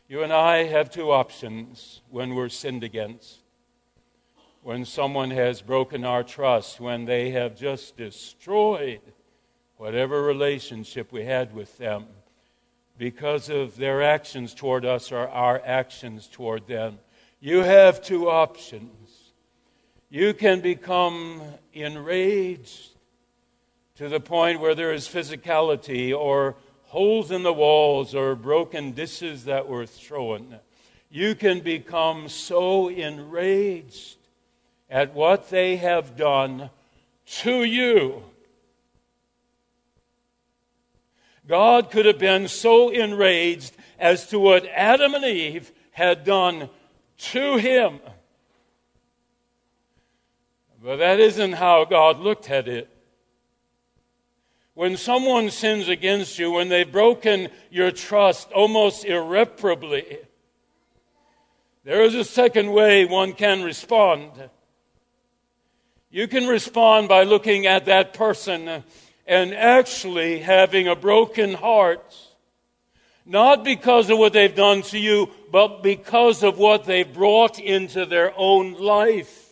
You 0.09 0.23
and 0.23 0.33
I 0.33 0.65
have 0.65 0.91
two 0.91 1.11
options 1.11 2.03
when 2.11 2.35
we're 2.35 2.49
sinned 2.49 2.85
against 2.85 3.43
when 4.63 4.85
someone 4.85 5.33
has 5.33 5.61
broken 5.61 6.05
our 6.05 6.23
trust, 6.23 6.81
when 6.81 7.05
they 7.05 7.31
have 7.31 7.57
just 7.57 7.97
destroyed 7.97 9.01
whatever 9.77 10.23
relationship 10.23 11.13
we 11.13 11.25
had 11.25 11.53
with 11.53 11.77
them 11.79 12.07
because 13.03 13.49
of 13.49 13.77
their 13.79 14.01
actions 14.01 14.55
toward 14.55 14.85
us 14.85 15.11
or 15.11 15.27
our 15.27 15.61
actions 15.67 16.29
toward 16.29 16.69
them. 16.69 17.01
You 17.41 17.65
have 17.65 18.01
two 18.01 18.31
options. 18.31 19.33
You 20.09 20.33
can 20.33 20.61
become 20.61 21.43
enraged 21.73 22.91
to 23.97 24.09
the 24.09 24.21
point 24.21 24.61
where 24.61 24.77
there 24.77 24.93
is 24.93 25.09
physicality 25.09 26.17
or 26.17 26.55
holes 26.85 27.33
in 27.33 27.43
the 27.43 27.53
walls 27.53 28.15
or 28.15 28.37
broken 28.37 28.93
dishes 28.93 29.47
that 29.47 29.67
were 29.67 29.85
thrown. 29.85 30.61
You 31.11 31.35
can 31.35 31.59
become 31.59 32.29
so 32.29 32.87
enraged 32.89 34.17
at 34.89 35.13
what 35.13 35.51
they 35.51 35.75
have 35.75 36.17
done 36.17 36.71
to 37.41 37.65
you. 37.65 38.23
God 41.47 41.91
could 41.91 42.07
have 42.07 42.19
been 42.19 42.49
so 42.49 42.91
enraged 42.91 43.77
as 43.99 44.27
to 44.29 44.39
what 44.39 44.67
Adam 44.67 45.15
and 45.15 45.25
Eve 45.25 45.73
had 45.93 46.25
done 46.25 46.69
to 47.19 47.57
him. 47.57 48.01
But 50.83 50.97
that 50.97 51.21
isn't 51.21 51.53
how 51.53 51.85
God 51.85 52.19
looked 52.19 52.51
at 52.51 52.67
it. 52.67 52.89
When 54.75 54.97
someone 54.97 55.51
sins 55.51 55.89
against 55.89 56.39
you, 56.39 56.51
when 56.53 56.69
they've 56.69 56.91
broken 56.91 57.49
your 57.71 57.91
trust 57.91 58.51
almost 58.53 59.05
irreparably, 59.05 60.19
there 61.85 62.03
is 62.03 62.15
a 62.15 62.25
second 62.25 62.73
way 62.73 63.05
one 63.05 63.33
can 63.33 63.63
respond. 63.63 64.31
You 66.11 66.27
can 66.27 66.47
respond 66.47 67.09
by 67.09 67.25
looking 67.25 67.67
at 67.67 67.85
that 67.85 68.15
person 68.15 68.83
and 69.27 69.55
actually 69.55 70.41
having 70.41 70.89
a 70.89 70.97
broken 70.97 71.55
heart 71.55 72.15
Not 73.25 73.63
because 73.63 74.11
of 74.11 74.19
what 74.19 74.33
they've 74.33 74.55
done 74.55 74.83
to 74.83 74.99
you, 74.99 75.31
but 75.51 75.83
because 75.83 76.43
of 76.43 76.59
what 76.59 76.85
they've 76.85 77.11
brought 77.13 77.59
into 77.59 78.05
their 78.05 78.33
own 78.37 78.75
life. 78.75 79.51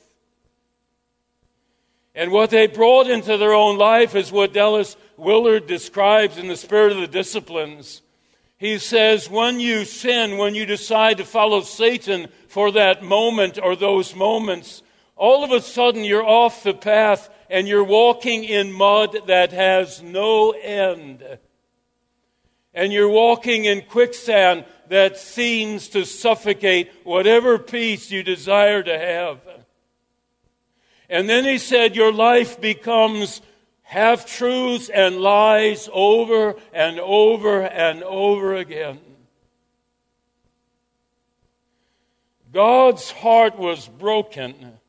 And 2.15 2.33
what 2.33 2.51
they 2.51 2.67
brought 2.67 3.09
into 3.09 3.37
their 3.37 3.55
own 3.55 3.79
life 3.79 4.17
is 4.17 4.33
what 4.33 4.53
Dallas 4.53 4.97
Willard 5.17 5.69
describes 5.69 6.37
in 6.37 6.49
the 6.49 6.57
spirit 6.57 6.93
of 6.93 6.99
the 6.99 7.07
disciplines. 7.07 8.03
He 8.59 8.79
says, 8.79 9.31
when 9.31 9.61
you 9.61 9.85
sin, 9.85 10.37
when 10.37 10.55
you 10.55 10.67
decide 10.67 11.19
to 11.19 11.25
follow 11.25 11.61
Satan 11.61 12.27
for 12.49 12.73
that 12.73 13.03
moment 13.03 13.59
or 13.63 13.77
those 13.77 14.17
moments, 14.17 14.83
all 15.17 15.45
of 15.45 15.53
a 15.53 15.63
sudden 15.63 16.03
you're 16.03 16.27
off 16.27 16.65
the 16.65 16.75
path 16.75 17.31
and 17.51 17.67
you're 17.67 17.85
walking 17.85 18.45
in 18.45 18.73
mud 18.73 19.17
that 19.27 19.53
has 19.53 20.01
no 20.03 20.53
end. 20.53 21.39
And 22.73 22.93
you're 22.93 23.09
walking 23.09 23.65
in 23.65 23.83
quicksand 23.83 24.65
that 24.89 25.19
seems 25.19 25.89
to 25.89 26.07
suffocate 26.07 26.91
whatever 27.03 27.59
peace 27.59 28.13
you 28.13 28.23
desire 28.23 28.83
to 28.85 28.97
have. 28.97 29.41
And 31.09 31.29
then 31.29 31.45
he 31.45 31.59
said, 31.59 31.97
Your 31.97 32.13
life 32.13 32.61
becomes 32.61 33.43
half 33.83 34.27
truths 34.27 34.89
and 34.89 35.17
lies 35.17 35.89
over 35.93 36.55
and 36.73 37.01
over 37.01 37.63
and 37.63 38.05
over 38.05 38.55
again. 38.55 39.01
God's 42.53 43.11
heart 43.11 43.59
was 43.59 43.89
broken 43.89 44.80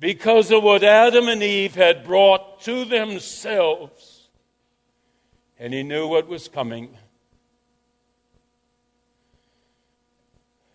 because 0.00 0.50
of 0.50 0.62
what 0.62 0.82
Adam 0.82 1.28
and 1.28 1.42
Eve 1.42 1.74
had 1.74 2.04
brought 2.04 2.62
to 2.62 2.86
themselves. 2.86 4.28
And 5.58 5.74
he 5.74 5.82
knew 5.82 6.08
what 6.08 6.26
was 6.26 6.48
coming. 6.48 6.96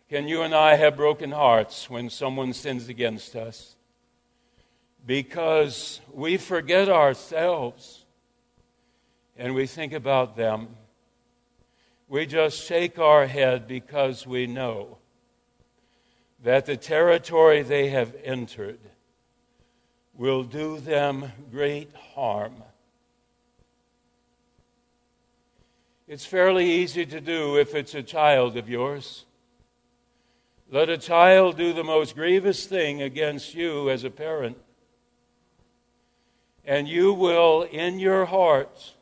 Can 0.08 0.28
you 0.28 0.44
and 0.44 0.54
I 0.54 0.76
have 0.76 0.96
broken 0.96 1.32
hearts 1.32 1.90
when 1.90 2.12
someone 2.12 2.54
sins 2.54 2.88
against 2.88 3.36
us? 3.36 3.76
Because 5.04 6.02
we 6.14 6.38
forget 6.38 6.88
ourselves 6.88 8.06
and 9.36 9.56
we 9.56 9.66
think 9.66 9.92
about 9.92 10.38
them. 10.38 10.68
We 12.08 12.28
just 12.28 12.64
shake 12.64 13.00
our 13.00 13.26
head 13.26 13.68
because 13.68 14.28
we 14.28 14.46
know 14.46 15.00
that 16.44 16.68
the 16.68 16.78
territory 16.78 17.64
they 17.64 17.90
have 17.90 18.16
entered 18.24 18.80
will 20.18 20.44
do 20.44 20.80
them 20.80 21.32
great 21.52 21.92
harm. 22.14 22.64
It's 26.08 26.26
fairly 26.26 26.70
easy 26.70 27.06
to 27.08 27.20
do 27.20 27.58
if 27.58 27.74
it's 27.74 27.96
a 27.96 28.04
child 28.04 28.58
of 28.58 28.70
yours. 28.70 29.26
Let 30.72 30.90
a 30.90 30.98
child 30.98 31.58
do 31.58 31.74
the 31.74 31.84
most 31.84 32.16
grievous 32.16 32.66
thing 32.66 33.02
against 33.02 33.56
you 33.56 33.90
as 33.90 34.04
a 34.04 34.10
parent. 34.10 34.58
And 36.64 36.88
you 36.88 37.14
will, 37.14 37.64
in 37.64 38.00
your 38.00 38.26
heart, 38.26 38.94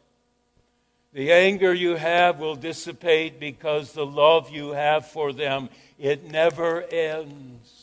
the 1.13 1.31
anger 1.31 1.73
you 1.73 1.95
have 1.95 2.39
will 2.39 2.55
dissipate 2.55 3.39
because 3.39 3.93
the 3.93 4.05
love 4.05 4.49
you 4.49 4.71
have 4.71 5.07
for 5.07 5.31
them, 5.31 5.69
it 5.99 6.23
never 6.29 6.83
ends. 6.83 7.82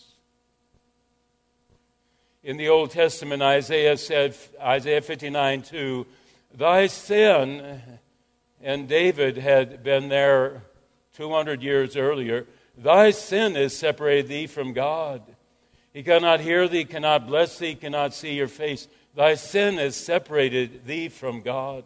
In 2.42 2.56
the 2.56 2.70
Old 2.70 2.90
Testament, 2.90 3.42
Isaiah 3.42 3.99
said, 3.99 4.35
Isaiah 4.59 5.02
59 5.02 5.61
2, 5.61 6.06
Thy 6.54 6.87
sin, 6.87 7.82
and 8.62 8.88
David 8.88 9.37
had 9.37 9.82
been 9.82 10.09
there 10.09 10.62
200 11.16 11.62
years 11.62 11.97
earlier, 11.97 12.47
thy 12.78 13.11
sin 13.11 13.56
has 13.56 13.76
separated 13.76 14.28
thee 14.28 14.47
from 14.47 14.73
God. 14.73 15.20
He 15.92 16.02
cannot 16.02 16.40
hear 16.40 16.66
thee, 16.66 16.87
cannot 16.87 17.26
bless 17.26 17.59
thee, 17.59 17.75
cannot 17.75 18.14
see 18.14 18.32
your 18.32 18.49
face. 18.49 18.88
Thy 19.14 19.35
sin 19.35 19.76
has 19.76 19.94
separated 19.94 20.87
thee 20.87 21.11
from 21.11 21.42
God. 21.42 21.85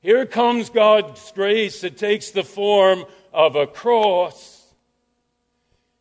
Here 0.00 0.26
comes 0.26 0.68
God's 0.68 1.30
grace 1.32 1.84
It 1.84 1.96
takes 1.96 2.32
the 2.32 2.42
form 2.42 3.04
of 3.32 3.54
a 3.54 3.68
cross. 3.68 4.74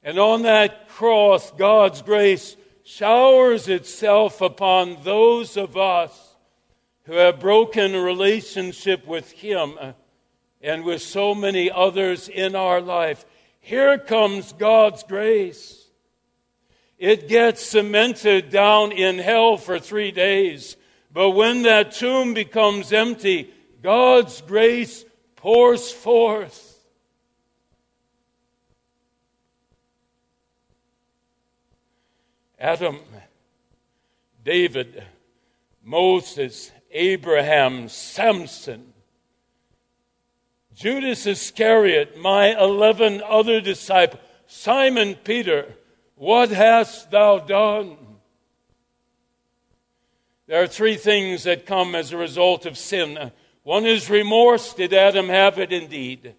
And 0.02 0.18
on 0.18 0.42
that 0.44 0.88
cross, 0.88 1.52
God's 1.52 2.02
grace 2.02 2.56
showers 2.88 3.68
itself 3.68 4.40
upon 4.40 4.98
those 5.04 5.58
of 5.58 5.76
us 5.76 6.38
who 7.04 7.12
have 7.16 7.38
broken 7.38 7.92
relationship 7.92 9.06
with 9.06 9.30
Him 9.34 9.78
and 10.62 10.86
with 10.86 11.02
so 11.02 11.36
many 11.36 11.70
others 11.70 12.30
in 12.30 12.56
our 12.56 12.80
life. 12.80 13.26
Here 13.60 13.98
comes 13.98 14.54
God's 14.54 15.04
grace. 15.04 15.90
It 16.98 17.28
gets 17.28 17.62
cemented 17.62 18.50
down 18.52 18.94
in 18.94 19.20
hell 19.20 19.58
for 19.58 19.80
three 19.80 20.12
days. 20.12 20.78
But 21.12 21.32
when 21.32 21.64
that 21.64 21.92
tomb 21.92 22.34
becomes 22.34 22.94
empty, 22.94 23.54
God's 23.84 24.40
grace 24.40 25.04
pours 25.36 25.92
forth. 25.92 26.67
Adam, 32.60 33.00
David, 34.44 35.04
Moses, 35.84 36.72
Abraham, 36.92 37.88
Samson, 37.88 38.94
Judas 40.74 41.26
Iscariot, 41.26 42.18
my 42.18 42.60
eleven 42.60 43.22
other 43.28 43.62
disciples, 43.62 44.22
Simon 44.48 45.16
Peter, 45.16 45.76
what 46.16 46.50
hast 46.50 47.12
thou 47.12 47.40
done? 47.40 47.98
There 50.48 50.64
are 50.64 50.68
three 50.68 50.96
things 50.96 51.44
that 51.44 51.66
come 51.66 51.94
as 51.94 52.12
a 52.12 52.18
result 52.18 52.66
of 52.66 52.78
sin. 52.78 53.32
One 53.64 53.86
is 53.86 54.10
remorse. 54.10 54.74
Did 54.74 54.94
Adam 54.94 55.28
have 55.28 55.60
it 55.60 55.74
indeed? 55.74 56.36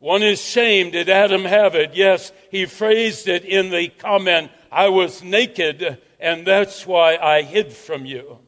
One 0.00 0.22
is 0.22 0.42
shame. 0.42 0.90
Did 0.90 1.08
Adam 1.08 1.44
have 1.44 1.74
it? 1.74 1.94
Yes, 1.94 2.32
he 2.50 2.64
phrased 2.66 3.28
it 3.28 3.44
in 3.44 3.70
the 3.70 3.88
comment, 3.88 4.50
I 4.72 4.88
was 4.88 5.22
naked, 5.22 5.98
and 6.18 6.46
that's 6.46 6.86
why 6.86 7.16
I 7.16 7.42
hid 7.42 7.72
from 7.72 8.06
you. 8.06 8.38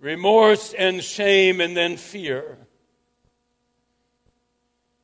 Remorse 0.00 0.74
and 0.74 1.02
shame, 1.02 1.60
and 1.60 1.76
then 1.76 1.96
fear. 1.96 2.58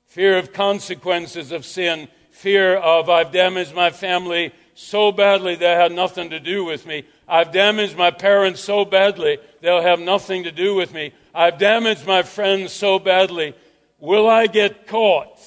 Fear 0.07 0.39
of 0.39 0.53
consequences 0.53 1.53
of 1.53 1.65
sin. 1.65 2.09
Fear 2.33 2.77
of, 2.77 3.09
I've 3.09 3.31
damaged 3.31 3.75
my 3.75 3.91
family 3.91 4.53
so 4.75 5.13
badly 5.13 5.55
they 5.55 5.73
had 5.73 5.93
nothing 5.93 6.31
to 6.31 6.41
do 6.41 6.65
with 6.65 6.87
me. 6.87 7.05
I've 7.29 7.53
damaged 7.53 7.97
my 7.97 8.11
parents 8.11 8.61
so 8.61 8.85
badly 8.85 9.39
they'll 9.61 9.83
have 9.83 10.01
nothing 10.01 10.45
to 10.45 10.53
do 10.53 10.75
with 10.75 10.93
me. 10.95 11.13
I've 11.35 11.59
damaged 11.59 12.07
my 12.07 12.23
friends 12.23 12.73
so 12.73 12.99
badly 12.99 13.55
Will 13.99 14.29
I 14.29 14.47
get 14.47 14.87
caught? 14.87 15.39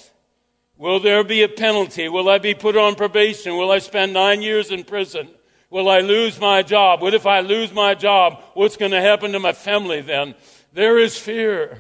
Will 0.78 1.00
there 1.00 1.24
be 1.24 1.44
a 1.44 1.48
penalty? 1.48 2.10
Will 2.10 2.28
I 2.28 2.38
be 2.38 2.54
put 2.54 2.76
on 2.76 2.96
probation? 2.96 3.56
Will 3.56 3.72
I 3.72 3.80
spend 3.80 4.14
nine 4.14 4.42
years 4.42 4.72
in 4.72 4.84
prison? 4.84 5.30
Will 5.70 5.88
I 5.88 6.00
lose 6.00 6.40
my 6.40 6.64
job? 6.64 7.02
What 7.02 7.14
if 7.14 7.26
I 7.26 7.40
lose 7.40 7.72
my 7.72 7.94
job? 7.94 8.44
What's 8.56 8.78
going 8.78 8.92
to 8.92 9.02
happen 9.02 9.32
to 9.32 9.40
my 9.40 9.54
family 9.54 10.02
then? 10.02 10.36
There 10.74 10.98
is 10.98 11.18
fear. 11.18 11.78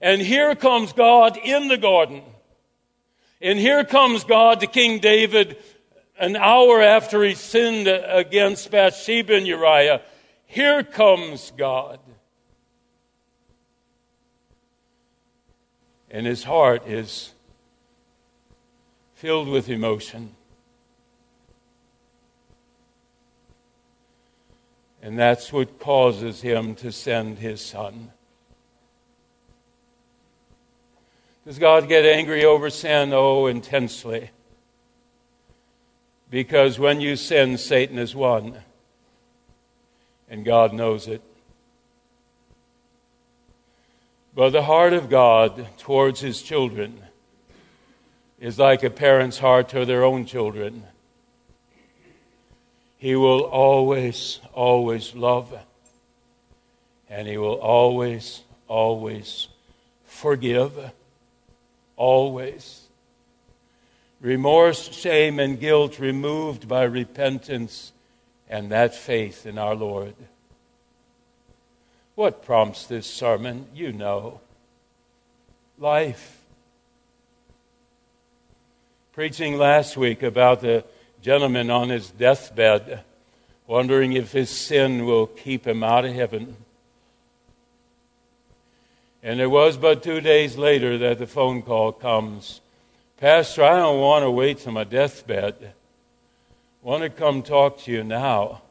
And 0.00 0.20
here 0.20 0.54
comes 0.54 0.92
God 0.92 1.36
in 1.36 1.68
the 1.68 1.78
garden. 1.78 2.22
And 3.40 3.58
here 3.58 3.84
comes 3.84 4.22
God 4.24 4.60
to 4.60 4.66
King 4.66 5.00
David 5.00 5.56
an 6.18 6.36
hour 6.36 6.80
after 6.80 7.22
he 7.24 7.34
sinned 7.34 7.88
against 7.88 8.70
Bathsheba 8.70 9.34
and 9.34 9.46
Uriah. 9.46 10.02
Here 10.46 10.82
comes 10.82 11.52
God. 11.56 11.98
And 16.10 16.26
his 16.26 16.44
heart 16.44 16.86
is 16.86 17.32
filled 19.14 19.48
with 19.48 19.68
emotion. 19.68 20.34
And 25.02 25.18
that's 25.18 25.52
what 25.52 25.78
causes 25.78 26.42
him 26.42 26.74
to 26.76 26.90
send 26.90 27.38
his 27.38 27.60
son. 27.60 28.10
Does 31.46 31.58
God 31.60 31.88
get 31.88 32.04
angry 32.04 32.44
over 32.44 32.70
sin? 32.70 33.12
Oh, 33.12 33.46
intensely. 33.46 34.30
Because 36.28 36.78
when 36.78 37.00
you 37.00 37.14
sin, 37.14 37.56
Satan 37.56 37.98
is 37.98 38.16
won. 38.16 38.58
And 40.28 40.44
God 40.44 40.72
knows 40.72 41.06
it. 41.06 41.22
But 44.36 44.50
the 44.50 44.64
heart 44.64 44.92
of 44.92 45.08
God 45.08 45.66
towards 45.78 46.20
his 46.20 46.42
children 46.42 47.00
is 48.38 48.58
like 48.58 48.82
a 48.82 48.90
parent's 48.90 49.38
heart 49.38 49.70
to 49.70 49.86
their 49.86 50.04
own 50.04 50.26
children. 50.26 50.84
He 52.98 53.16
will 53.16 53.40
always, 53.40 54.40
always 54.52 55.14
love 55.14 55.58
And 57.08 57.26
He 57.26 57.38
will 57.38 57.54
always, 57.54 58.42
always 58.68 59.48
forgive. 60.04 60.92
Always. 61.96 62.88
Remorse, 64.20 64.92
shame, 64.92 65.40
and 65.40 65.58
guilt 65.58 65.98
removed 65.98 66.68
by 66.68 66.82
repentance 66.82 67.92
and 68.50 68.70
that 68.70 68.94
faith 68.94 69.46
in 69.46 69.56
our 69.56 69.74
Lord. 69.74 70.14
What 72.16 72.42
prompts 72.42 72.86
this 72.86 73.06
sermon? 73.06 73.66
You 73.74 73.92
know. 73.92 74.40
Life. 75.78 76.40
Preaching 79.12 79.58
last 79.58 79.98
week 79.98 80.22
about 80.22 80.62
the 80.62 80.84
gentleman 81.20 81.70
on 81.70 81.90
his 81.90 82.10
deathbed, 82.10 83.02
wondering 83.66 84.14
if 84.14 84.32
his 84.32 84.48
sin 84.48 85.04
will 85.04 85.26
keep 85.26 85.66
him 85.66 85.82
out 85.82 86.06
of 86.06 86.14
heaven. 86.14 86.56
And 89.22 89.38
it 89.38 89.48
was 89.48 89.76
but 89.76 90.02
two 90.02 90.22
days 90.22 90.56
later 90.56 90.96
that 90.96 91.18
the 91.18 91.26
phone 91.26 91.62
call 91.62 91.92
comes 91.92 92.60
Pastor, 93.18 93.64
I 93.64 93.78
don't 93.78 94.00
want 94.00 94.24
to 94.24 94.30
wait 94.30 94.58
till 94.58 94.72
my 94.72 94.84
deathbed. 94.84 95.56
I 95.60 96.86
want 96.86 97.02
to 97.02 97.10
come 97.10 97.42
talk 97.42 97.78
to 97.80 97.92
you 97.92 98.04
now 98.04 98.62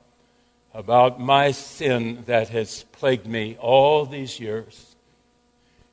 about 0.76 1.22
my 1.22 1.52
sin 1.52 2.22
that 2.26 2.50
has 2.50 2.84
plagued 2.92 3.26
me 3.26 3.56
all 3.62 4.06
these 4.06 4.42
years. 4.42 4.98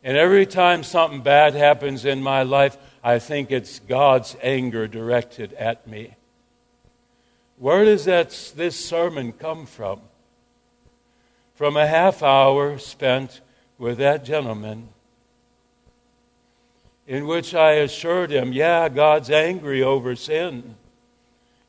And 0.02 0.16
every 0.16 0.44
time 0.44 0.82
something 0.82 1.22
bad 1.22 1.54
happens 1.54 2.04
in 2.04 2.20
my 2.20 2.42
life, 2.42 2.76
I 3.04 3.20
think 3.20 3.52
it's 3.52 3.78
God's 3.78 4.36
anger 4.42 4.88
directed 4.88 5.52
at 5.52 5.86
me. 5.86 6.16
Where 7.58 7.84
does 7.84 8.06
that, 8.06 8.30
this 8.56 8.84
sermon 8.84 9.32
come 9.32 9.66
from? 9.66 10.00
From 11.54 11.76
a 11.76 11.86
half 11.86 12.20
hour 12.20 12.76
spent 12.78 13.40
with 13.78 13.98
that 13.98 14.24
gentleman 14.24 14.88
in 17.06 17.28
which 17.28 17.54
I 17.54 17.74
assured 17.74 18.32
him, 18.32 18.52
yeah, 18.52 18.88
God's 18.88 19.30
angry 19.30 19.80
over 19.80 20.16
sin. 20.16 20.74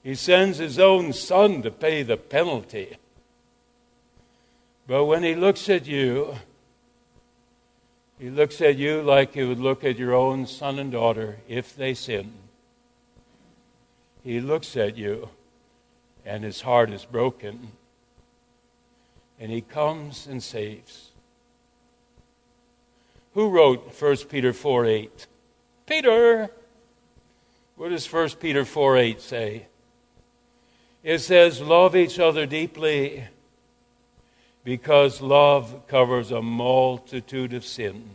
He 0.04 0.16
sends 0.16 0.58
his 0.58 0.78
own 0.78 1.13
son 1.13 1.62
to 1.62 1.72
pay 1.72 2.04
the 2.04 2.18
penalty. 2.18 2.98
But 4.86 5.06
when 5.06 5.24
he 5.24 5.34
looks 5.34 5.70
at 5.70 5.88
you, 5.88 6.36
he 8.20 8.30
looks 8.30 8.62
at 8.62 8.76
you 8.76 9.02
like 9.02 9.34
he 9.34 9.44
would 9.44 9.60
look 9.60 9.84
at 9.84 9.98
your 9.98 10.13
own 10.13 10.46
son 10.46 10.78
and 10.78 10.92
daughter 10.92 11.38
if 11.48 11.76
they 11.76 11.94
sin. 11.94 12.34
He 14.24 14.42
looks 14.42 14.76
at 14.76 14.98
you 14.98 15.30
and 16.26 16.44
his 16.44 16.62
heart 16.62 16.92
is 16.92 17.06
broken. 17.06 17.72
And 19.39 19.52
he 19.52 19.62
comes 19.62 20.28
and 20.28 20.42
saves. 20.42 21.12
Who 23.34 23.50
wrote 23.50 24.00
1 24.00 24.18
Peter 24.30 24.54
4 24.54 24.86
8? 24.86 25.28
Peter! 25.86 26.50
What 27.76 27.89
does 27.89 28.12
1 28.12 28.30
Peter 28.32 28.63
4 28.63 28.98
8 28.98 29.22
say? 29.22 29.68
It 31.04 31.20
says, 31.20 31.62
Love 31.62 31.96
each 31.96 32.20
other 32.20 32.46
deeply 32.46 33.26
because 34.63 35.22
love 35.22 35.88
covers 35.88 36.32
a 36.32 36.42
multitude 36.42 37.54
of 37.54 37.66
sin. 37.66 38.10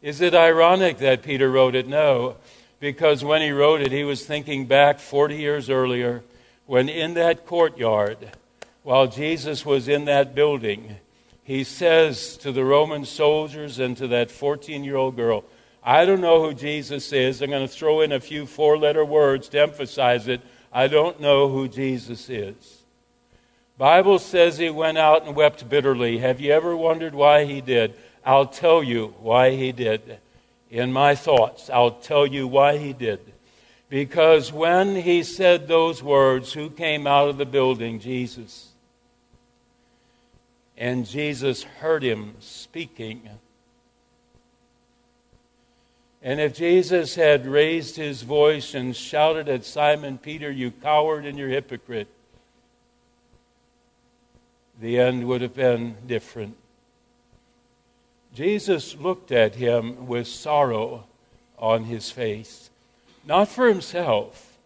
Is 0.00 0.22
it 0.22 0.34
ironic 0.34 0.98
that 0.98 1.22
Peter 1.22 1.50
wrote 1.50 1.74
it? 1.74 1.86
No, 1.86 2.36
because 2.78 3.22
when 3.22 3.42
he 3.42 3.50
wrote 3.50 3.82
it, 3.82 3.92
he 3.92 4.04
was 4.04 4.24
thinking 4.24 4.64
back 4.64 4.98
40 4.98 5.36
years 5.36 5.68
earlier 5.68 6.22
when 6.70 6.88
in 6.88 7.14
that 7.14 7.44
courtyard, 7.46 8.30
while 8.82 9.08
Jesus 9.08 9.66
was 9.66 9.88
in 9.88 10.06
that 10.06 10.34
building, 10.34 10.96
he 11.42 11.64
says 11.64 12.36
to 12.38 12.52
the 12.52 12.64
Roman 12.64 13.04
soldiers 13.04 13.78
and 13.78 13.96
to 13.96 14.06
that 14.06 14.30
14 14.30 14.84
year 14.84 14.96
old 14.96 15.16
girl, 15.16 15.44
I 15.82 16.04
don't 16.04 16.20
know 16.20 16.42
who 16.42 16.54
Jesus 16.54 17.12
is. 17.12 17.42
I'm 17.42 17.50
going 17.50 17.66
to 17.66 17.72
throw 17.72 18.00
in 18.02 18.12
a 18.12 18.20
few 18.20 18.46
four 18.46 18.78
letter 18.78 19.04
words 19.04 19.48
to 19.48 19.60
emphasize 19.60 20.28
it. 20.28 20.40
I 20.72 20.88
don't 20.88 21.20
know 21.20 21.48
who 21.48 21.68
Jesus 21.68 22.28
is. 22.28 22.82
Bible 23.76 24.18
says 24.18 24.58
he 24.58 24.70
went 24.70 24.98
out 24.98 25.26
and 25.26 25.34
wept 25.34 25.68
bitterly. 25.68 26.18
Have 26.18 26.40
you 26.40 26.52
ever 26.52 26.76
wondered 26.76 27.14
why 27.14 27.44
he 27.44 27.60
did? 27.60 27.94
I'll 28.24 28.46
tell 28.46 28.82
you 28.82 29.14
why 29.20 29.52
he 29.52 29.72
did. 29.72 30.18
In 30.70 30.92
my 30.92 31.14
thoughts, 31.14 31.70
I'll 31.70 31.92
tell 31.92 32.26
you 32.26 32.46
why 32.46 32.76
he 32.76 32.92
did. 32.92 33.20
Because 33.88 34.52
when 34.52 34.94
he 34.96 35.22
said 35.22 35.66
those 35.66 36.02
words, 36.02 36.52
who 36.52 36.70
came 36.70 37.06
out 37.06 37.28
of 37.28 37.38
the 37.38 37.46
building? 37.46 37.98
Jesus. 37.98 38.68
And 40.76 41.06
Jesus 41.06 41.64
heard 41.64 42.02
him 42.02 42.34
speaking. 42.38 43.28
And 46.22 46.38
if 46.38 46.54
Jesus 46.54 47.14
had 47.14 47.46
raised 47.46 47.96
his 47.96 48.22
voice 48.22 48.74
and 48.74 48.94
shouted 48.94 49.48
at 49.48 49.64
Simon 49.64 50.18
Peter, 50.18 50.50
You 50.50 50.70
coward 50.70 51.24
and 51.24 51.38
you 51.38 51.46
hypocrite, 51.46 52.08
the 54.78 54.98
end 54.98 55.26
would 55.26 55.40
have 55.40 55.54
been 55.54 55.96
different. 56.06 56.56
Jesus 58.34 58.96
looked 58.96 59.32
at 59.32 59.56
him 59.56 60.06
with 60.06 60.26
sorrow 60.26 61.04
on 61.58 61.84
his 61.84 62.10
face, 62.10 62.70
not 63.26 63.48
for 63.48 63.68
himself, 63.68 64.58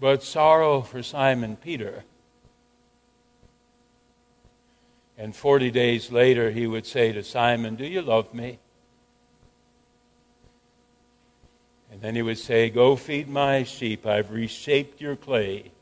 but 0.00 0.22
sorrow 0.22 0.80
for 0.80 1.02
Simon 1.02 1.56
Peter. 1.56 2.04
And 5.18 5.36
40 5.36 5.70
days 5.70 6.10
later, 6.10 6.50
he 6.50 6.66
would 6.66 6.86
say 6.86 7.12
to 7.12 7.22
Simon, 7.22 7.76
Do 7.76 7.84
you 7.84 8.00
love 8.00 8.32
me? 8.32 8.58
And 11.90 12.00
then 12.00 12.14
he 12.14 12.22
would 12.22 12.38
say, 12.38 12.70
Go 12.70 12.96
feed 12.96 13.28
my 13.28 13.64
sheep. 13.64 14.06
I've 14.06 14.30
reshaped 14.30 15.00
your 15.00 15.16
clay. 15.16 15.72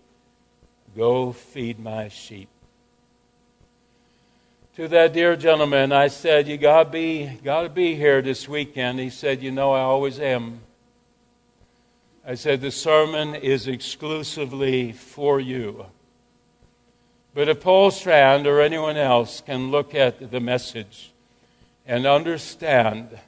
Go 0.96 1.32
feed 1.32 1.78
my 1.78 2.08
sheep. 2.08 2.48
To 4.76 4.88
that 4.88 5.12
dear 5.12 5.36
gentleman, 5.36 5.92
I 5.92 6.08
said, 6.08 6.48
You 6.48 6.56
gotta 6.56 6.88
be, 6.88 7.26
gotta 7.44 7.68
be 7.68 7.94
here 7.94 8.22
this 8.22 8.48
weekend. 8.48 9.00
He 9.00 9.10
said, 9.10 9.42
You 9.42 9.50
know, 9.50 9.72
I 9.72 9.80
always 9.80 10.18
am. 10.18 10.60
I 12.26 12.34
said, 12.34 12.60
The 12.60 12.70
sermon 12.70 13.34
is 13.34 13.66
exclusively 13.66 14.92
for 14.92 15.40
you. 15.40 15.86
But 17.34 17.48
if 17.48 17.60
Paul 17.60 17.90
Strand 17.90 18.46
or 18.46 18.60
anyone 18.60 18.96
else 18.96 19.40
can 19.40 19.70
look 19.70 19.94
at 19.94 20.30
the 20.30 20.40
message 20.40 21.12
and 21.86 22.06
understand 22.06 23.18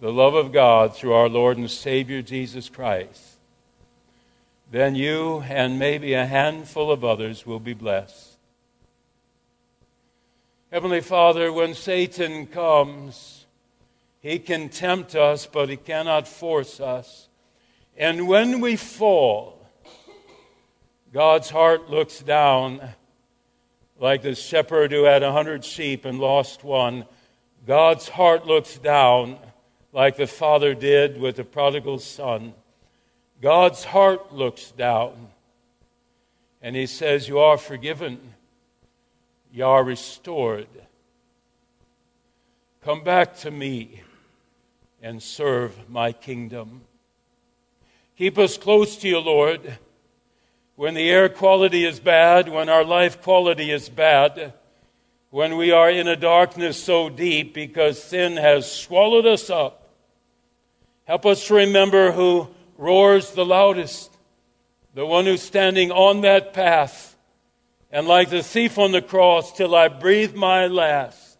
the 0.00 0.12
love 0.12 0.34
of 0.34 0.52
God 0.52 0.94
through 0.94 1.12
our 1.12 1.28
Lord 1.28 1.56
and 1.56 1.70
Savior 1.70 2.22
Jesus 2.22 2.68
Christ, 2.68 3.38
then 4.70 4.94
you 4.94 5.42
and 5.48 5.78
maybe 5.78 6.14
a 6.14 6.26
handful 6.26 6.90
of 6.90 7.04
others 7.04 7.44
will 7.44 7.58
be 7.58 7.74
blessed. 7.74 8.36
Heavenly 10.70 11.00
Father, 11.00 11.50
when 11.52 11.74
Satan 11.74 12.46
comes, 12.46 13.46
he 14.20 14.38
can 14.38 14.68
tempt 14.68 15.14
us, 15.14 15.46
but 15.46 15.70
he 15.70 15.76
cannot 15.76 16.28
force 16.28 16.78
us. 16.78 17.28
And 17.96 18.28
when 18.28 18.60
we 18.60 18.76
fall, 18.76 19.66
God's 21.12 21.50
heart 21.50 21.88
looks 21.88 22.20
down 22.20 22.80
like 23.98 24.22
the 24.22 24.34
shepherd 24.34 24.92
who 24.92 25.04
had 25.04 25.22
a 25.22 25.32
hundred 25.32 25.64
sheep 25.64 26.04
and 26.04 26.20
lost 26.20 26.62
one. 26.62 27.06
God's 27.66 28.10
heart 28.10 28.46
looks 28.46 28.78
down 28.78 29.38
like 29.98 30.16
the 30.16 30.28
father 30.28 30.74
did 30.74 31.20
with 31.20 31.34
the 31.34 31.42
prodigal 31.42 31.98
son. 31.98 32.54
God's 33.42 33.82
heart 33.82 34.32
looks 34.32 34.70
down 34.70 35.30
and 36.62 36.76
he 36.76 36.86
says, 36.86 37.26
You 37.26 37.40
are 37.40 37.58
forgiven, 37.58 38.20
you 39.52 39.64
are 39.64 39.82
restored. 39.82 40.68
Come 42.84 43.02
back 43.02 43.38
to 43.38 43.50
me 43.50 44.02
and 45.02 45.20
serve 45.20 45.90
my 45.90 46.12
kingdom. 46.12 46.82
Keep 48.16 48.38
us 48.38 48.56
close 48.56 48.98
to 48.98 49.08
you, 49.08 49.18
Lord. 49.18 49.78
When 50.76 50.94
the 50.94 51.10
air 51.10 51.28
quality 51.28 51.84
is 51.84 51.98
bad, 51.98 52.48
when 52.48 52.68
our 52.68 52.84
life 52.84 53.20
quality 53.20 53.72
is 53.72 53.88
bad, 53.88 54.52
when 55.30 55.56
we 55.56 55.72
are 55.72 55.90
in 55.90 56.06
a 56.06 56.14
darkness 56.14 56.80
so 56.80 57.08
deep 57.08 57.52
because 57.52 58.00
sin 58.00 58.36
has 58.36 58.70
swallowed 58.70 59.26
us 59.26 59.50
up. 59.50 59.77
Help 61.08 61.24
us 61.24 61.46
to 61.46 61.54
remember 61.54 62.12
who 62.12 62.48
roars 62.76 63.30
the 63.30 63.46
loudest, 63.46 64.14
the 64.92 65.06
one 65.06 65.24
who's 65.24 65.40
standing 65.40 65.90
on 65.90 66.20
that 66.20 66.52
path. 66.52 67.16
And 67.90 68.06
like 68.06 68.28
the 68.28 68.42
thief 68.42 68.76
on 68.76 68.92
the 68.92 69.00
cross, 69.00 69.50
till 69.56 69.74
I 69.74 69.88
breathe 69.88 70.34
my 70.34 70.66
last, 70.66 71.38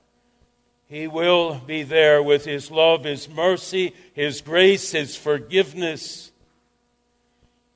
he 0.87 1.07
will 1.07 1.61
be 1.67 1.83
there 1.83 2.23
with 2.23 2.47
his 2.47 2.71
love, 2.71 3.05
his 3.05 3.29
mercy, 3.29 3.93
his 4.15 4.41
grace, 4.41 4.93
his 4.93 5.17
forgiveness. 5.17 6.33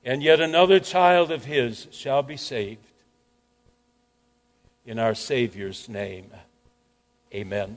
And 0.02 0.22
yet 0.22 0.40
another 0.40 0.80
child 0.80 1.30
of 1.30 1.44
his 1.44 1.88
shall 1.92 2.22
be 2.22 2.38
saved. 2.38 2.86
In 4.86 4.98
our 4.98 5.14
Savior's 5.14 5.90
name, 5.90 6.30
amen. 7.34 7.76